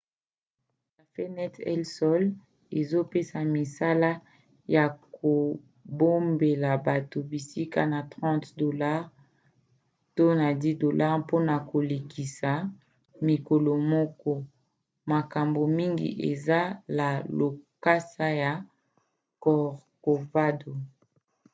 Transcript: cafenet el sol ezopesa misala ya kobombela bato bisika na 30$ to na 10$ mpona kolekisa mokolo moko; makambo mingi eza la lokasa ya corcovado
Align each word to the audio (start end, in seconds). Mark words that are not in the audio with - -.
cafenet 0.95 1.53
el 1.73 1.81
sol 1.97 2.23
ezopesa 2.79 3.39
misala 3.53 4.11
ya 4.75 4.85
kobombela 5.17 6.71
bato 6.87 7.17
bisika 7.31 7.81
na 7.93 7.99
30$ 8.13 9.01
to 10.17 10.25
na 10.41 10.47
10$ 10.63 11.21
mpona 11.21 11.55
kolekisa 11.71 12.51
mokolo 13.27 13.73
moko; 13.93 14.31
makambo 15.11 15.61
mingi 15.77 16.09
eza 16.31 16.59
la 16.97 17.09
lokasa 17.39 18.27
ya 18.43 18.51
corcovado 19.43 20.71